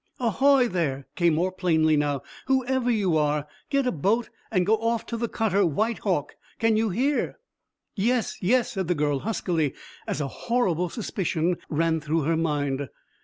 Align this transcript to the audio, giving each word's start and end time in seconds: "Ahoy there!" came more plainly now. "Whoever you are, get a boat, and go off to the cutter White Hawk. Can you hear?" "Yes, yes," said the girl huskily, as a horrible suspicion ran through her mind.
"Ahoy 0.19 0.67
there!" 0.67 1.05
came 1.15 1.35
more 1.35 1.51
plainly 1.51 1.95
now. 1.95 2.23
"Whoever 2.47 2.89
you 2.89 3.17
are, 3.17 3.45
get 3.69 3.85
a 3.85 3.91
boat, 3.91 4.31
and 4.49 4.65
go 4.65 4.77
off 4.77 5.05
to 5.05 5.15
the 5.15 5.27
cutter 5.27 5.63
White 5.63 5.99
Hawk. 5.99 6.33
Can 6.57 6.75
you 6.75 6.89
hear?" 6.89 7.37
"Yes, 7.95 8.35
yes," 8.41 8.71
said 8.71 8.87
the 8.87 8.95
girl 8.95 9.19
huskily, 9.19 9.75
as 10.07 10.19
a 10.19 10.27
horrible 10.27 10.89
suspicion 10.89 11.57
ran 11.69 11.99
through 11.99 12.21
her 12.21 12.35
mind. 12.35 12.89